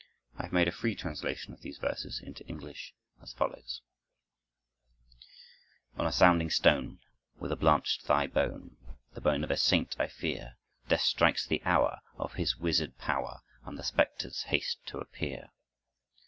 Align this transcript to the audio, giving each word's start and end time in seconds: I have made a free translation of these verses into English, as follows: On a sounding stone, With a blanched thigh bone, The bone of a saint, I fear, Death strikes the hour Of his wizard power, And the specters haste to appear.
I 0.35 0.41
have 0.47 0.51
made 0.51 0.67
a 0.67 0.71
free 0.71 0.95
translation 0.95 1.53
of 1.53 1.61
these 1.61 1.77
verses 1.77 2.19
into 2.21 2.43
English, 2.47 2.95
as 3.21 3.33
follows: 3.33 3.83
On 5.95 6.07
a 6.07 6.11
sounding 6.11 6.49
stone, 6.49 7.01
With 7.37 7.51
a 7.51 7.55
blanched 7.55 8.01
thigh 8.01 8.25
bone, 8.25 8.77
The 9.13 9.21
bone 9.21 9.43
of 9.43 9.51
a 9.51 9.57
saint, 9.57 9.95
I 9.99 10.07
fear, 10.07 10.57
Death 10.87 11.01
strikes 11.01 11.45
the 11.45 11.61
hour 11.65 11.99
Of 12.17 12.33
his 12.33 12.57
wizard 12.57 12.97
power, 12.97 13.41
And 13.63 13.77
the 13.77 13.83
specters 13.83 14.41
haste 14.47 14.79
to 14.87 14.97
appear. 14.97 15.51